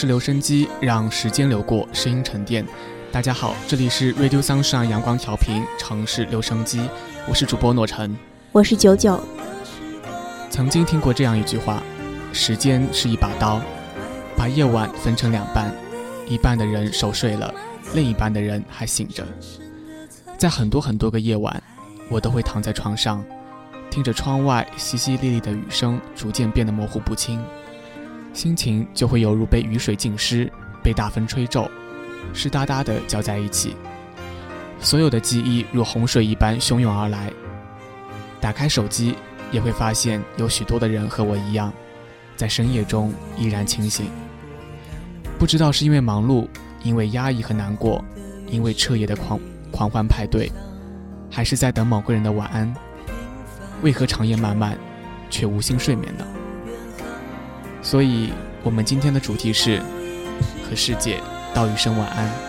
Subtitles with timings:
[0.00, 2.64] 市留声机，让时间流过，声音沉淀。
[3.10, 6.80] 大家好，这里是 Radio Sunshine 阳光调频城市留声机，
[7.26, 8.16] 我是主播诺晨，
[8.52, 9.20] 我是九九。
[10.50, 11.82] 曾经听过这样一句话：
[12.32, 13.60] 时间是一把刀，
[14.36, 15.74] 把夜晚分成两半，
[16.28, 17.52] 一半的人熟睡了，
[17.92, 19.26] 另一半的人还醒着。
[20.38, 21.60] 在很多很多个夜晚，
[22.08, 23.24] 我都会躺在床上，
[23.90, 27.42] 听着窗外淅淅沥沥的雨声，逐渐变得模糊不清。
[28.32, 30.50] 心情就会犹如被雨水浸湿，
[30.82, 31.68] 被大风吹皱，
[32.32, 33.74] 湿哒哒的搅在一起。
[34.80, 37.32] 所有的记忆如洪水一般汹涌而来。
[38.40, 39.16] 打开手机，
[39.50, 41.72] 也会发现有许多的人和我一样，
[42.36, 44.06] 在深夜中依然清醒。
[45.36, 46.46] 不知道是因为忙碌，
[46.84, 48.04] 因为压抑和难过，
[48.46, 49.40] 因为彻夜的狂
[49.72, 50.52] 狂欢派对，
[51.28, 52.72] 还是在等某个人的晚安？
[53.82, 54.78] 为何长夜漫漫，
[55.28, 56.24] 却无心睡眠呢？
[57.88, 59.80] 所以，我们今天的主题是
[60.68, 61.18] 和世界
[61.54, 62.47] 道一声晚安。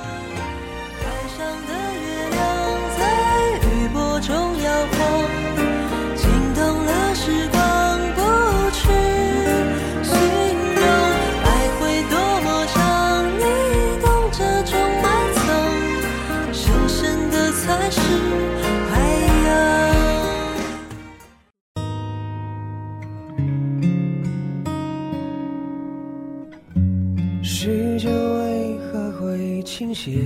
[27.62, 30.18] 世界为何会倾斜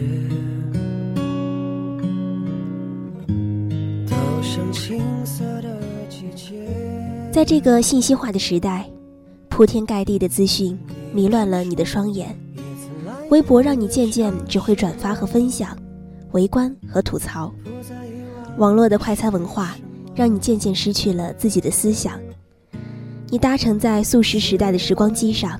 [7.31, 8.88] 在这个信息化的时代，
[9.49, 10.77] 铺天盖地的资讯
[11.11, 12.38] 迷乱了你的双眼。
[13.31, 15.75] 微博让你渐渐只会转发和分享，
[16.33, 17.51] 围观和吐槽。
[18.59, 19.75] 网络的快餐文化
[20.13, 22.13] 让你渐渐失去了自己的思想。
[23.29, 25.59] 你搭乘在素食时代的时光机上，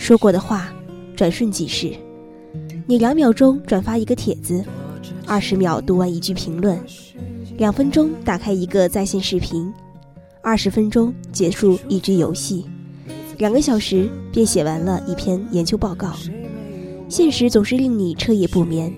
[0.00, 0.72] 说过的话
[1.14, 1.92] 转瞬即逝。
[2.86, 4.64] 你两秒钟转发一个帖子，
[5.26, 6.80] 二十秒读完一句评论，
[7.58, 9.70] 两分钟打开一个在线视频。
[10.40, 12.64] 二十分钟结束一局游戏，
[13.36, 16.14] 两个小时便写完了一篇研究报告。
[17.06, 18.90] 现实总是令你彻夜不眠。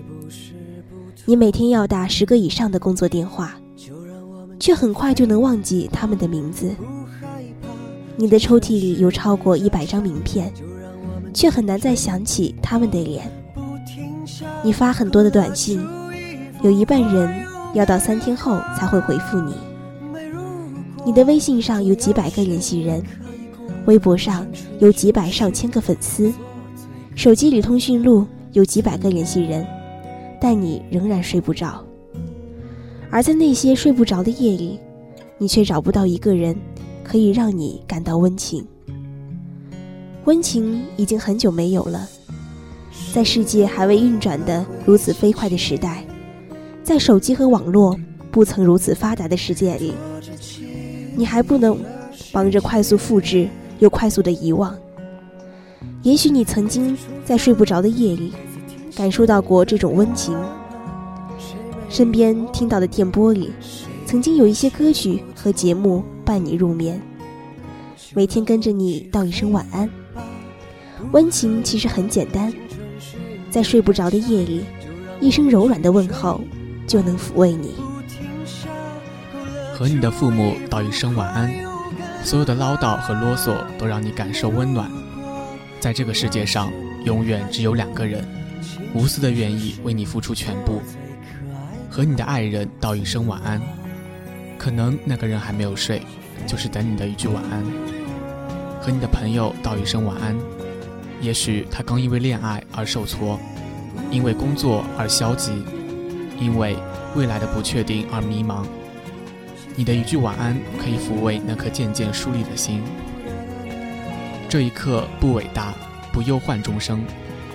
[1.25, 3.59] 你每天要打十个以上的工作电话，
[4.57, 6.73] 却很快就能忘记他们的名字。
[8.15, 10.51] 你的抽屉里有超过一百张名片，
[11.33, 13.29] 却很难再想起他们的脸。
[14.63, 15.85] 你发很多的短信，
[16.61, 19.53] 有一半人要到三天后才会回复你。
[21.05, 23.03] 你的微信上有几百个联系人，
[23.85, 24.47] 微博上
[24.79, 26.31] 有几百上千个粉丝，
[27.15, 29.67] 手机里通讯录有几百个联系人，
[30.39, 31.83] 但你仍然睡不着。
[33.09, 34.79] 而在那些睡不着的夜里，
[35.37, 36.55] 你却找不到一个人
[37.03, 38.65] 可以让你感到温情。
[40.25, 42.07] 温情已经很久没有了，
[43.13, 46.05] 在世界还未运转的如此飞快的时代，
[46.81, 47.99] 在手机和网络
[48.31, 49.93] 不曾如此发达的世界里。
[51.15, 51.77] 你还不能
[52.31, 53.49] 忙着快速复制
[53.79, 54.73] 又快速的遗忘。
[56.01, 58.31] 也许你曾经在睡不着的夜里，
[58.95, 60.35] 感受到过这种温情。
[61.89, 63.51] 身边听到的电波里，
[64.05, 66.99] 曾经有一些歌曲和节目伴你入眠，
[68.15, 69.89] 每天跟着你道一声晚安。
[71.11, 72.51] 温情其实很简单，
[73.49, 74.63] 在睡不着的夜里，
[75.19, 76.41] 一声柔软的问候
[76.87, 77.75] 就能抚慰你。
[79.73, 81.51] 和你的父母道一声晚安，
[82.23, 84.89] 所有的唠叨和啰嗦都让你感受温暖。
[85.79, 86.71] 在这个世界上，
[87.03, 88.25] 永远只有两个人，
[88.93, 90.81] 无私的愿意为你付出全部。
[91.89, 93.61] 和你的爱人道一声晚安，
[94.57, 96.01] 可能那个人还没有睡，
[96.47, 97.63] 就是等你的一句晚安。
[98.81, 100.35] 和你的朋友道一声晚安，
[101.23, 103.39] 也许他刚因为恋爱而受挫，
[104.11, 105.63] 因为工作而消极，
[106.37, 106.75] 因为
[107.15, 108.65] 未来的不确定而迷茫。
[109.75, 112.83] 你的一句晚安可以抚慰那颗渐渐疏离的心。
[114.49, 115.73] 这一刻不伟大，
[116.11, 117.03] 不忧患终生，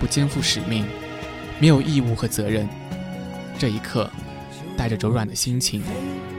[0.01, 0.87] 不肩负使命，
[1.61, 2.67] 没有义务和责任。
[3.59, 4.11] 这一刻。
[4.79, 5.83] 带着柔软的心情，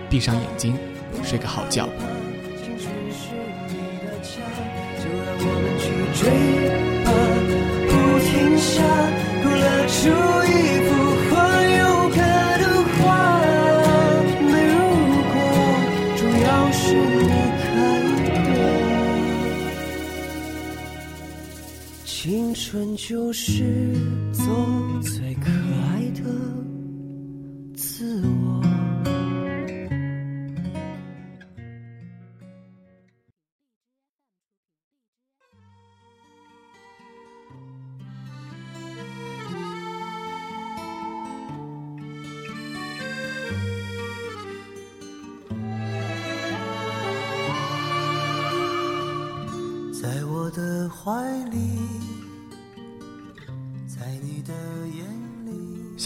[0.09, 0.77] 闭上眼睛，
[1.25, 1.89] 睡个好觉。
[22.21, 23.93] 青春就是
[24.33, 24.45] 做
[25.01, 25.49] 最可
[25.93, 26.21] 爱的。
[27.77, 28.48] 自我。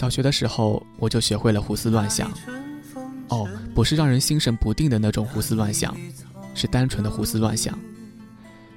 [0.04, 2.30] 小学的时候，我就学会了胡思乱想。
[3.28, 5.96] 哦，不是让人心神不定的那种胡思乱想，
[6.54, 7.78] 是单纯的胡思乱想。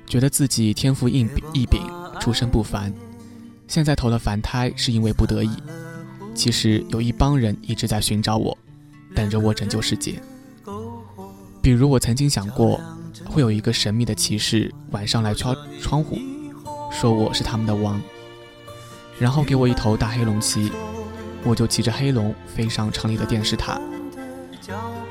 [0.05, 1.81] 觉得自己天赋异，异禀，
[2.21, 2.93] 出身不凡。
[3.67, 5.51] 现在投了凡胎，是因为不得已。
[6.33, 8.57] 其实有一帮人一直在寻找我，
[9.13, 10.17] 等着我拯救世界。
[11.61, 12.79] 比如我曾经想过，
[13.25, 16.17] 会有一个神秘的骑士晚上来敲窗户，
[16.89, 18.01] 说我是他们的王，
[19.19, 20.71] 然后给我一头大黑龙骑。
[21.43, 23.79] 我就骑着黑龙飞上城里的电视塔，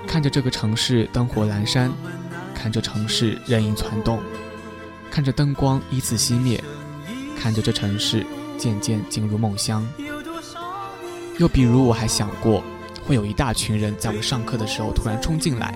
[0.07, 1.91] 看着这个城市灯火阑珊，
[2.55, 4.21] 看着城市人影攒动，
[5.11, 6.63] 看着灯光依次熄灭，
[7.39, 8.25] 看着这城市
[8.59, 9.87] 渐渐进入梦乡。
[11.39, 12.63] 又比如，我还想过，
[13.07, 15.75] 会有一大群人在我上课的时候突然冲进来，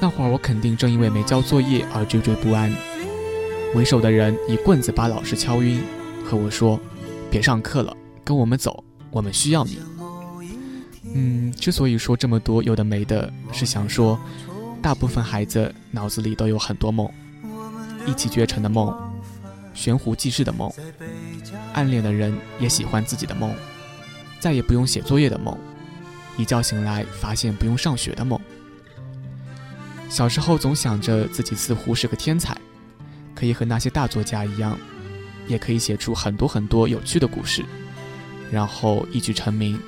[0.00, 2.72] 那会儿我肯定正因为没交作业而惴惴不安。
[3.74, 5.82] 为首的人以棍子把老师敲晕，
[6.24, 6.80] 和我说
[7.30, 7.94] ：“别上课了，
[8.24, 9.78] 跟我们走。”我们需要你。
[11.14, 14.18] 嗯，之所以说这么多有的没的，是想说，
[14.82, 17.10] 大部分孩子脑子里都有很多梦：
[18.06, 18.94] 一骑绝尘的梦，
[19.72, 20.70] 悬壶济世的梦，
[21.72, 23.54] 暗恋的人也喜欢自己的梦，
[24.38, 25.56] 再也不用写作业的梦，
[26.36, 28.38] 一觉醒来发现不用上学的梦。
[30.10, 32.56] 小时候总想着自己似乎是个天才，
[33.34, 34.78] 可以和那些大作家一样，
[35.46, 37.64] 也可以写出很多很多有趣的故事。
[38.50, 39.80] 然后一举成名。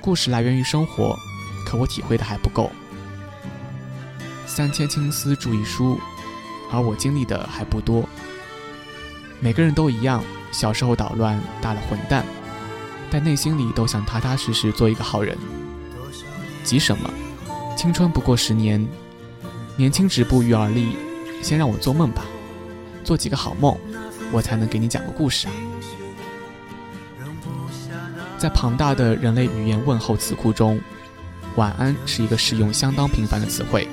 [0.00, 1.16] 故事来源于生活，
[1.66, 2.70] 可我体会的还不够。
[4.46, 5.98] 三千青丝注一书，
[6.70, 8.04] 而我经历的还不多。
[9.40, 10.22] 每个人都一样，
[10.52, 12.24] 小时候捣乱，大了混蛋，
[13.10, 15.36] 但内心里都想踏踏实实做一个好人。
[16.62, 17.10] 急什么？
[17.76, 18.86] 青春不过十年，
[19.76, 20.96] 年轻止步于而立。
[21.42, 22.24] 先让我做梦吧，
[23.02, 23.76] 做几个好梦，
[24.32, 25.52] 我才能给你讲个故事啊。
[28.44, 30.78] 在庞大的人类语言问候词库中，
[31.56, 33.88] 晚安是一个使用相当频繁的词汇。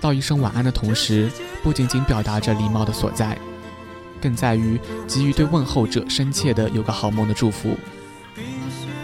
[0.00, 1.30] 道一声晚安的同时，
[1.62, 3.38] 不仅仅表达着礼貌的所在，
[4.20, 4.76] 更在于
[5.06, 7.76] 给予对问候者深切的有个好梦的祝福。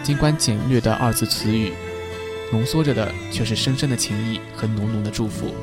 [0.03, 1.73] 尽管简略的二字词语，
[2.51, 5.55] 浓缩着的却是深深的情谊和浓浓的祝福。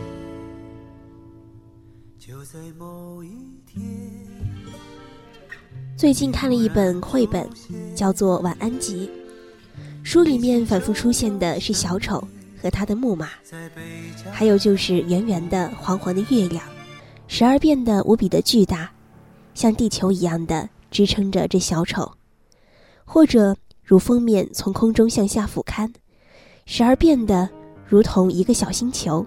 [6.01, 7.47] 最近看了一本绘本，
[7.93, 9.07] 叫做《晚安集》。
[10.03, 12.27] 书里面反复出现的是小丑
[12.59, 13.29] 和他的木马，
[14.31, 16.63] 还有就是圆圆的、黄黄的月亮，
[17.27, 18.91] 时而变得无比的巨大，
[19.53, 22.11] 像地球一样的支撑着这小丑；
[23.05, 25.87] 或者如封面从空中向下俯瞰，
[26.65, 27.47] 时而变得
[27.85, 29.23] 如同一个小星球。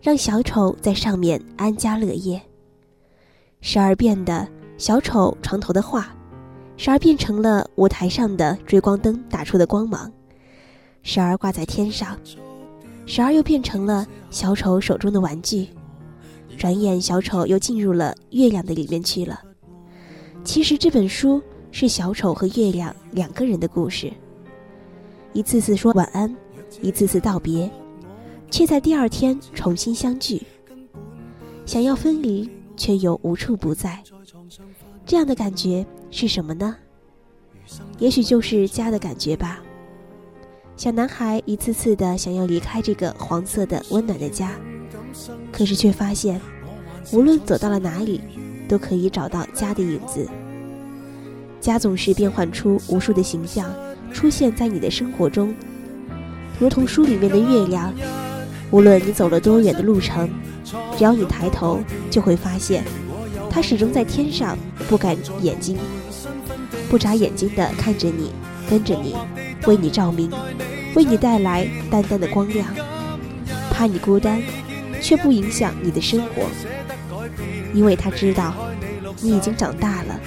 [0.00, 2.42] 让小丑在上面安家乐业。
[3.60, 4.48] 时而变得
[4.82, 6.12] 小丑床头的画，
[6.76, 10.10] 时而变成了舞台上的追光灯打出的光芒，
[11.04, 12.18] 时而挂在天上，
[13.06, 15.68] 时而又变成了小丑手中的玩具。
[16.58, 19.40] 转眼，小丑又进入了月亮的里面去了。
[20.42, 24.12] 其实这本书是小丑和月亮两个人的故事，
[25.32, 26.36] 一次次说晚安，
[26.80, 27.70] 一次次道别，
[28.50, 30.42] 却在第二天重新相聚。
[31.64, 32.50] 想要分离。
[32.74, 34.02] 却又无处不在，
[35.04, 36.76] 这样的感觉是什么呢？
[37.98, 39.60] 也许就是家的感觉吧。
[40.76, 44.52] 小男孩一次次的想要离开这个黄色的温暖的家，
[45.52, 46.40] 可是却发现，
[47.12, 48.20] 无论走到了哪里，
[48.68, 50.26] 都可以找到家的影子。
[51.60, 53.72] 家总是变换出无数的形象，
[54.12, 55.54] 出现在你的生活中，
[56.58, 57.92] 如同书里面的月亮。
[58.70, 60.28] 无论你走了多远的路程。
[60.96, 61.80] 只要你抬头，
[62.10, 62.84] 就会发现，
[63.54, 64.56] 它始终在天上，
[64.88, 65.76] 不敢眼睛，
[66.88, 68.32] 不眨眼睛的看着你，
[68.66, 69.14] 跟着你，
[69.66, 70.30] 为你照明，
[70.94, 72.66] 为你带来淡淡的光亮。
[73.70, 74.42] 怕你孤单，
[75.02, 76.48] 却不影响你的生活，
[77.74, 78.54] 因为他知道，
[79.20, 80.18] 你已经长大了，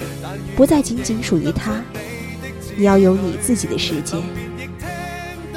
[0.56, 1.82] 不再仅仅属于他，
[2.78, 4.18] 你要有你自己的世界。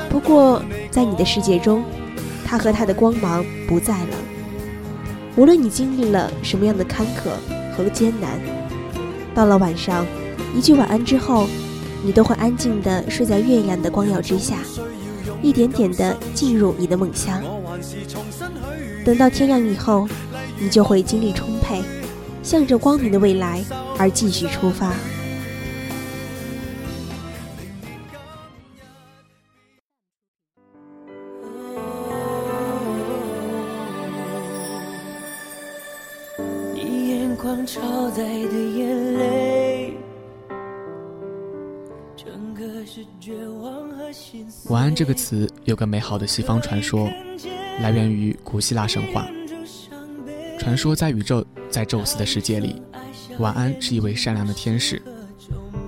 [0.08, 1.84] 不过，在你的世界中，
[2.46, 4.16] 他和他的光芒不在了。
[5.36, 7.30] 无论你经历了什么样的坎坷
[7.78, 8.28] 和艰难，
[9.32, 10.04] 到了晚上，
[10.52, 11.46] 一句晚安之后，
[12.02, 14.56] 你都会安静的睡在月亮的光耀之下，
[15.40, 17.40] 一点点的进入你的梦乡。
[19.04, 20.08] 等到天亮以后，
[20.58, 21.80] 你就会精力充沛，
[22.42, 23.64] 向着光明的未来
[23.96, 24.92] 而继续出发。
[44.98, 47.08] 这个词有个美好的西方传说，
[47.80, 49.28] 来源于古希腊神话。
[50.58, 52.82] 传说在宇宙，在宙斯的世界里，
[53.38, 55.00] 晚安是一位善良的天使。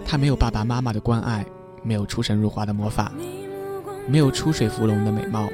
[0.07, 1.45] 他没有爸爸妈妈的关爱，
[1.83, 3.11] 没有出神入化的魔法，
[4.07, 5.51] 没有出水芙蓉的美貌，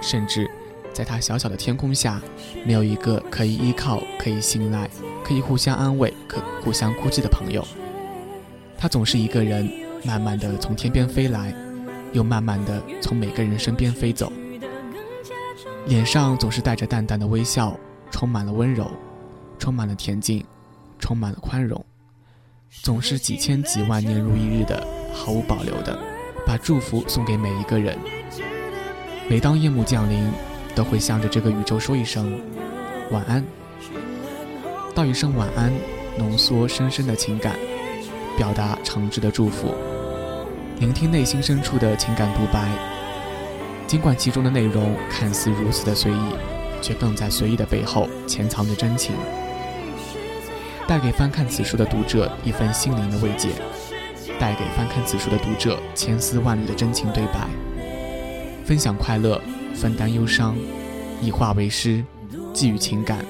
[0.00, 0.50] 甚至
[0.92, 2.20] 在他小小的天空下，
[2.66, 4.90] 没有一个可以依靠、可以信赖、
[5.22, 7.64] 可以互相安慰、可互相哭泣的朋友。
[8.76, 9.70] 他总是一个人，
[10.02, 11.54] 慢慢的从天边飞来。
[12.12, 14.32] 又慢慢的从每个人身边飞走，
[15.86, 17.78] 脸上总是带着淡淡的微笑，
[18.10, 18.90] 充满了温柔，
[19.58, 20.44] 充满了恬静，
[20.98, 21.84] 充满了宽容，
[22.82, 25.98] 总是几千几万年如一日的毫无保留的
[26.46, 27.98] 把祝福送给每一个人。
[29.28, 30.30] 每当夜幕降临，
[30.74, 32.40] 都会向着这个宇宙说一声
[33.10, 33.44] 晚安，
[34.94, 35.70] 道一声晚安，
[36.16, 37.54] 浓缩深深的情感，
[38.38, 39.74] 表达诚挚的祝福。
[40.80, 42.70] 聆听内心深处的情感独白，
[43.88, 46.20] 尽管其中的内容看似如此的随意，
[46.80, 49.12] 却更在随意的背后潜藏着真情，
[50.86, 53.48] 带给翻看此书的读者一份心灵的慰藉，
[54.38, 57.48] 带给翻看此书的读者千丝万缕的真情对白，
[58.64, 59.40] 分享快乐，
[59.74, 60.56] 分担忧伤，
[61.20, 62.04] 以画为诗，
[62.54, 63.24] 寄予情感，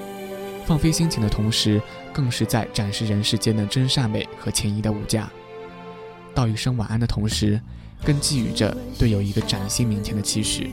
[0.66, 1.80] 放飞心情的同时，
[2.12, 5.30] 更是在展示人世间的真善美和情谊的无价。
[6.38, 7.60] 道一声晚安的同时，
[8.04, 10.72] 更寄予着对有一个崭新明天的期许。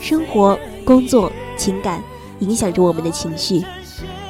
[0.00, 2.02] 生活、工作、情感
[2.40, 3.62] 影响着我们的情绪，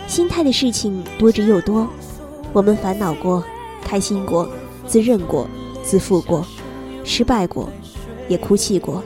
[0.06, 1.88] 心态的事情多之又多。
[2.52, 3.42] 我们烦恼过，
[3.82, 4.46] 开心过，
[4.86, 5.48] 自认过，
[5.82, 6.46] 自负过，
[7.02, 7.70] 失败过，
[8.28, 9.02] 也哭泣过。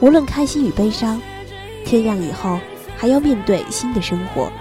[0.00, 1.18] 无论开心与悲伤，
[1.86, 2.58] 天亮以后
[2.98, 4.52] 还要面对新的生活。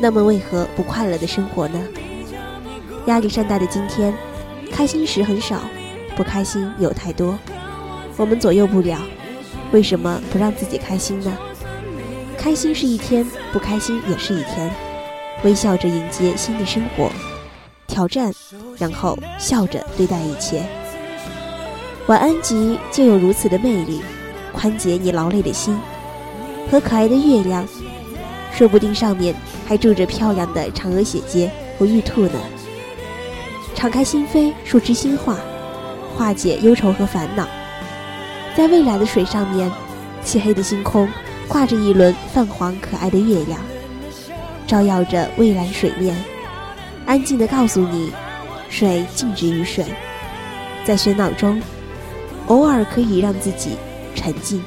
[0.00, 1.80] 那么为何不快乐的生活呢？
[3.06, 4.12] 压力山大的今天，
[4.72, 5.60] 开心时很少，
[6.16, 7.38] 不开心有太多。
[8.16, 8.98] 我们左右不了，
[9.72, 11.36] 为什么不让自己开心呢？
[12.38, 14.70] 开心是一天，不开心也是一天。
[15.42, 17.10] 微笑着迎接新的生活，
[17.86, 18.32] 挑战，
[18.78, 20.62] 然后笑着对待一切。
[22.06, 24.00] 晚安集就有如此的魅力，
[24.52, 25.78] 宽解你劳累的心，
[26.70, 27.66] 和可爱的月亮。
[28.56, 29.34] 说不定上面
[29.66, 32.38] 还住着漂亮的嫦娥姐姐和玉兔呢。
[33.74, 35.36] 敞开心扉，说知心话，
[36.16, 37.46] 化解忧愁和烦恼。
[38.56, 39.70] 在未来的水上面，
[40.22, 41.08] 漆黑的星空
[41.48, 43.58] 挂着一轮泛黄可爱的月亮，
[44.66, 46.16] 照耀着蔚蓝水面，
[47.04, 48.12] 安静地告诉你，
[48.68, 49.84] 水静止于水。
[50.84, 51.60] 在喧闹中，
[52.46, 53.70] 偶尔可以让自己
[54.14, 54.62] 沉静。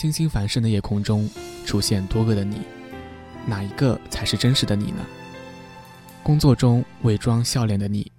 [0.00, 1.28] 星星繁盛的夜空中，
[1.66, 2.62] 出现多个的你，
[3.46, 5.04] 哪一个才是真实的你呢？
[6.22, 8.10] 工作中伪装笑脸的你，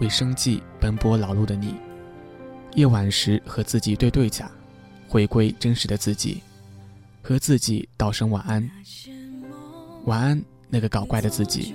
[0.00, 1.74] 为生计奔波劳碌的你，
[2.76, 4.48] 夜晚时和自己对对讲，
[5.08, 6.40] 回归真实的自己，
[7.20, 8.70] 和自己道声晚安。
[10.04, 11.74] 晚安，那个搞怪的自己；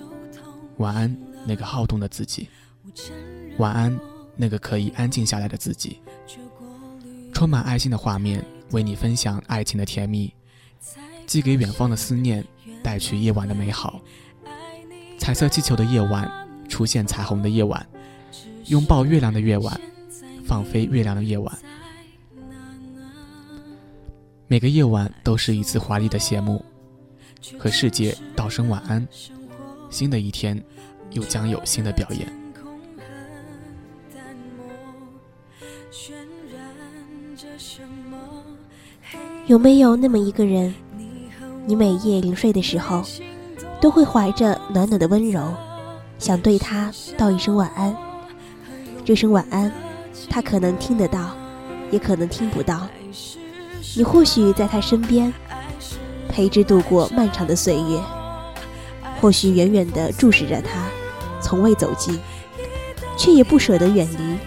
[0.78, 1.14] 晚安，
[1.46, 2.48] 那个好动的自己；
[3.58, 4.00] 晚安，
[4.38, 6.00] 那个可以安静下来的自己。
[7.34, 8.42] 充满爱心的画面。
[8.72, 10.34] 为你分享爱情的甜蜜，
[11.26, 12.46] 寄给远方的思念，
[12.84, 14.02] 带去夜晚的美好。
[15.18, 16.30] 彩色气球的夜晚，
[16.68, 17.86] 出现彩虹的夜晚，
[18.66, 19.80] 拥抱月亮的夜晚，
[20.46, 21.60] 放飞月亮的夜晚。
[24.48, 26.64] 每个夜晚都是一次华丽的谢幕，
[27.58, 29.08] 和世界道声晚安。
[29.90, 30.64] 新的一天，
[31.12, 32.39] 又将有新的表演。
[39.50, 40.72] 有没有那么一个人，
[41.66, 43.04] 你每夜临睡的时候，
[43.82, 45.42] 都会怀着暖暖的温柔，
[46.20, 47.98] 想对他道一声晚安？
[49.04, 49.74] 这声晚安，
[50.30, 51.32] 他可能听得到，
[51.90, 52.88] 也可能听不到。
[53.98, 55.34] 你或许在他身边，
[56.28, 58.00] 陪之度过漫长的岁月；
[59.20, 60.86] 或许远远地注视着他，
[61.42, 62.20] 从未走近，
[63.18, 64.38] 却也不舍得远离。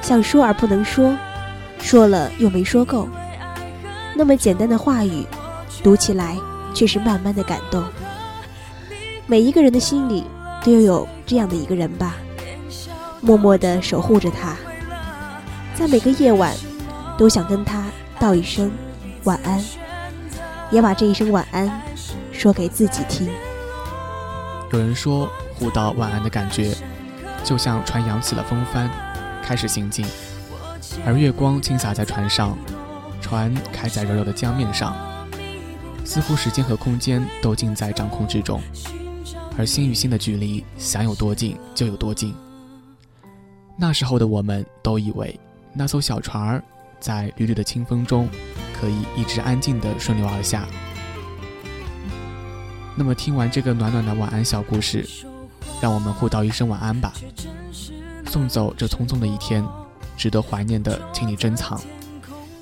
[0.00, 1.12] 想说而不能说，
[1.80, 3.08] 说了又没说够。
[4.20, 5.24] 那么简单的话语，
[5.82, 6.36] 读起来
[6.74, 7.82] 却是慢慢的感动。
[9.26, 10.26] 每一个人的心里
[10.62, 12.16] 都有这样的一个人吧，
[13.22, 14.54] 默默的守护着他，
[15.74, 16.54] 在每个夜晚
[17.16, 17.86] 都想跟他
[18.18, 18.70] 道一声
[19.24, 19.58] 晚安，
[20.70, 21.80] 也把这一声晚安
[22.30, 23.26] 说给自己听。
[24.70, 26.74] 有人说，互道晚安的感觉，
[27.42, 28.90] 就像船扬起了风帆，
[29.42, 30.04] 开始行进，
[31.06, 32.54] 而月光倾洒在船上。
[33.20, 34.96] 船开在柔柔的江面上，
[36.04, 38.60] 似乎时间和空间都尽在掌控之中，
[39.56, 42.34] 而心与心的距离想有多近就有多近。
[43.76, 45.38] 那时候的我们都以为
[45.72, 46.62] 那艘小船儿
[46.98, 48.28] 在缕缕的清风中
[48.78, 50.66] 可以一直安静地顺流而下。
[52.96, 55.08] 那么听完这个暖暖的晚安小故事，
[55.80, 57.12] 让我们互道一声晚安吧，
[58.26, 59.64] 送走这匆匆的一天，
[60.16, 61.80] 值得怀念的，请你珍藏。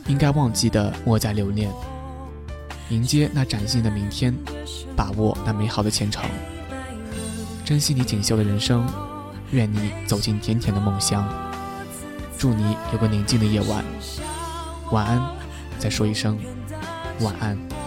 [0.08, 1.70] 应该忘记的，莫再留恋；
[2.88, 4.34] 迎接那崭新的明天，
[4.96, 6.24] 把握那美好的前程，
[7.64, 8.84] 珍惜你锦绣的人生。
[9.50, 11.26] 愿你走进甜甜的梦乡，
[12.36, 13.82] 祝你有个宁静的夜晚。
[14.92, 15.22] 晚安，
[15.78, 16.38] 再说一声
[17.20, 17.77] 晚安。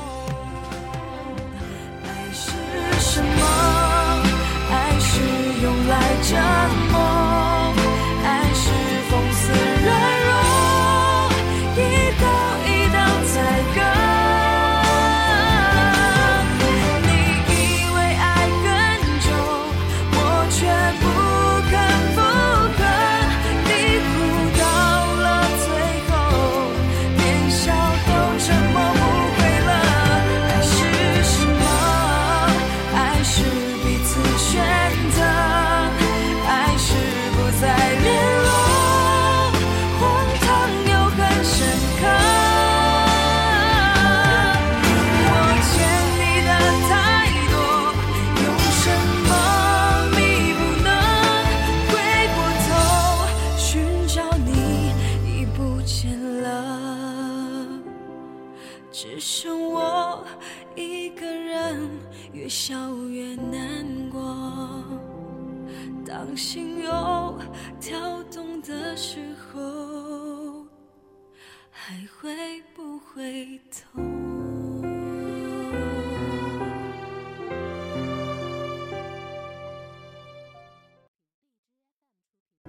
[72.21, 72.29] 会
[72.75, 73.99] 不会痛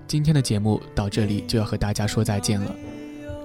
[0.06, 2.74] 今天的节目到这里就要和大家说再见了。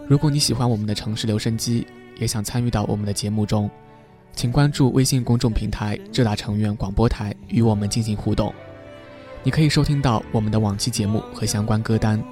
[0.08, 3.70] 如果你喜欢我们的城市留声机，也想参与到我们的节目中，
[4.34, 8.54] 请关注微信公众平台“浙大成院广播台”与我们进行互动。
[9.44, 12.24] 你可以收听到我们的往期节目和相关歌单。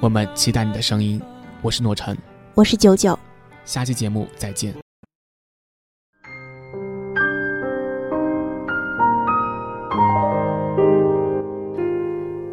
[0.00, 1.20] 我们期待你的声音。
[1.60, 2.16] 我是诺晨，
[2.60, 3.18] 我是九九，
[3.64, 4.74] 下期节目再见。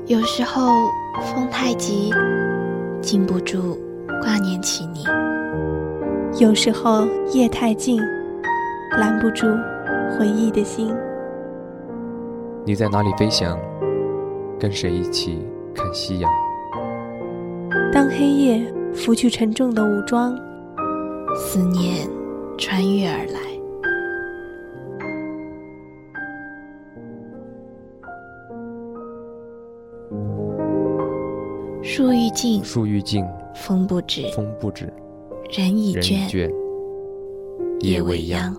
[0.06, 0.72] 有时候。
[1.34, 2.12] 风太急，
[3.02, 3.78] 禁不住
[4.22, 5.04] 挂念起你。
[6.40, 8.00] 有时候夜太静，
[9.00, 9.48] 拦不住
[10.12, 10.96] 回忆的心。
[12.64, 13.60] 你在哪里飞翔？
[14.60, 15.44] 跟谁一起
[15.74, 16.32] 看夕阳？
[17.92, 20.36] 当黑夜拂去沉重的武装，
[21.36, 22.10] 思念
[22.58, 23.40] 穿越而来。
[31.84, 34.92] 树欲静，树欲静，风不止，风不止，
[35.52, 36.52] 人已倦，
[37.80, 38.54] 夜未央。